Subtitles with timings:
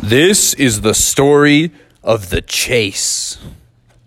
[0.00, 1.72] This is the story
[2.04, 3.36] of the chase.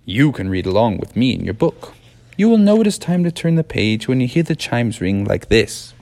[0.05, 1.93] You can read along with me in your book.
[2.37, 5.01] You will know it is time to turn the page when you hear the chimes
[5.01, 5.93] ring like this.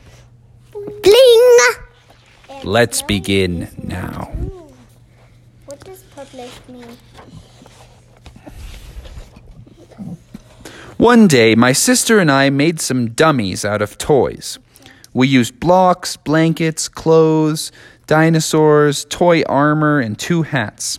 [0.72, 1.58] Bling!
[2.64, 4.32] Let's begin now.
[5.66, 6.86] What does publish mean?
[10.98, 14.60] One day, my sister and I made some dummies out of toys.
[15.14, 17.72] We used blocks, blankets, clothes,
[18.10, 20.98] dinosaurs, toy armor, and two hats.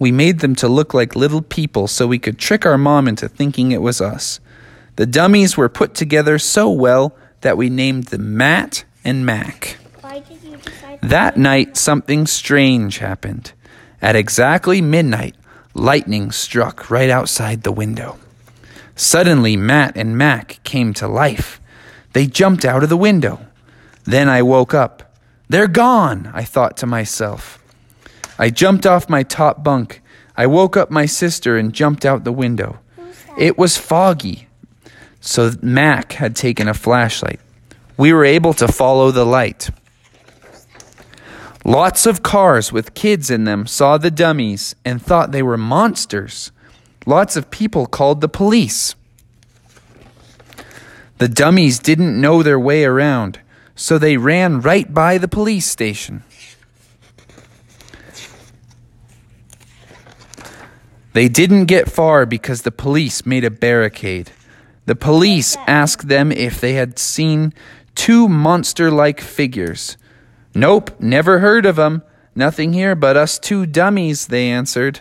[0.00, 3.28] We made them to look like little people so we could trick our mom into
[3.28, 4.40] thinking it was us.
[4.96, 9.76] The dummies were put together so well that we named them Matt and Mac.
[10.00, 10.58] Why did you
[11.00, 13.52] That night, something strange happened.
[14.02, 15.36] At exactly midnight,
[15.74, 18.18] lightning struck right outside the window.
[18.96, 21.60] Suddenly, Matt and Mac came to life.
[22.14, 23.46] They jumped out of the window.
[24.02, 25.13] Then I woke up.
[25.48, 27.62] They're gone, I thought to myself.
[28.38, 30.02] I jumped off my top bunk.
[30.36, 32.78] I woke up my sister and jumped out the window.
[33.38, 34.48] It was foggy,
[35.20, 37.40] so Mac had taken a flashlight.
[37.96, 39.70] We were able to follow the light.
[41.64, 46.52] Lots of cars with kids in them saw the dummies and thought they were monsters.
[47.06, 48.94] Lots of people called the police.
[51.18, 53.40] The dummies didn't know their way around,
[53.74, 56.22] so they ran right by the police station.
[61.12, 64.32] They didn't get far because the police made a barricade.
[64.86, 67.54] The police asked them if they had seen
[67.94, 69.96] two monster like figures.
[70.54, 72.02] Nope, never heard of 'em.
[72.34, 75.00] Nothing here but us two dummies, they answered.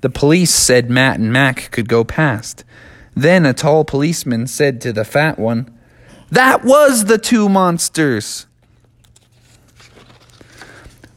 [0.00, 2.64] The police said Matt and Mac could go past.
[3.14, 5.68] Then a tall policeman said to the fat one,
[6.30, 8.46] That was the two monsters!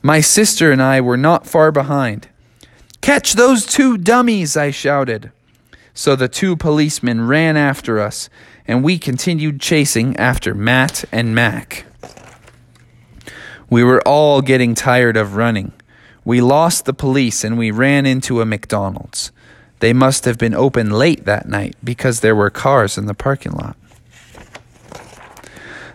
[0.01, 2.27] My sister and I were not far behind.
[2.99, 5.31] Catch those two dummies, I shouted.
[5.93, 8.29] So the two policemen ran after us,
[8.67, 11.85] and we continued chasing after Matt and Mac.
[13.69, 15.73] We were all getting tired of running.
[16.25, 19.31] We lost the police and we ran into a McDonald's.
[19.79, 23.51] They must have been open late that night because there were cars in the parking
[23.51, 23.75] lot.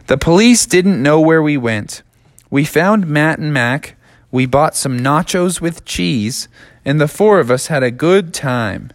[0.09, 2.03] The police didn't know where we went.
[2.49, 3.95] We found Matt and Mac.
[4.31, 6.49] We bought some nachos with cheese,
[6.83, 8.91] and the four of us had a good time.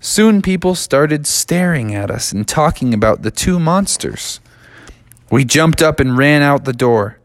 [0.00, 4.40] Soon people started staring at us and talking about the two monsters.
[5.30, 7.20] We jumped up and ran out the door.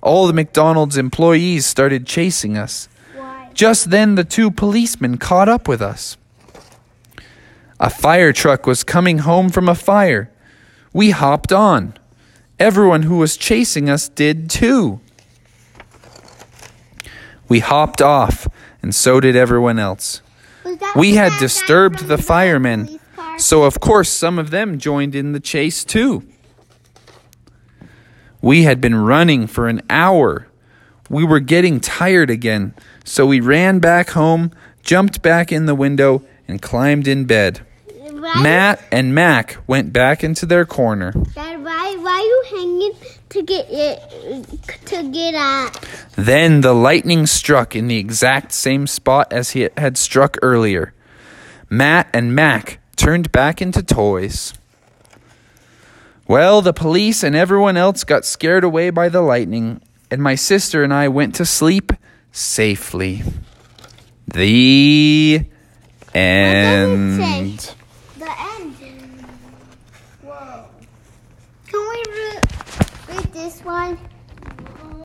[0.00, 2.88] All the McDonald's employees started chasing us.
[3.12, 3.50] why?
[3.54, 6.16] Just then, the two policemen caught up with us.
[7.80, 10.30] A fire truck was coming home from a fire.
[10.92, 11.94] We hopped on.
[12.58, 15.00] Everyone who was chasing us did too.
[17.48, 18.48] We hopped off,
[18.82, 20.22] and so did everyone else.
[20.96, 22.98] We had disturbed the firemen,
[23.38, 26.22] so of course some of them joined in the chase too.
[28.40, 30.46] We had been running for an hour.
[31.10, 36.22] We were getting tired again, so we ran back home, jumped back in the window,
[36.46, 37.60] and climbed in bed.
[38.42, 41.12] Matt and Mac went back into their corner.
[41.34, 42.92] Dad, why, why you hanging
[43.30, 44.46] to get it
[44.86, 45.88] to get at?
[46.16, 50.92] Then the lightning struck in the exact same spot as he had struck earlier.
[51.68, 54.54] Matt and Mac turned back into toys.
[56.26, 60.82] Well, the police and everyone else got scared away by the lightning, and my sister
[60.82, 61.92] and I went to sleep
[62.32, 63.22] safely.
[64.26, 65.44] The
[66.14, 67.20] end.
[68.18, 69.26] The end.
[70.22, 70.66] Whoa.
[71.66, 72.40] Can we re-
[73.08, 73.98] read this one?